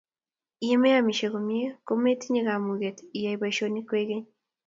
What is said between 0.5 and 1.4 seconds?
ye me amisie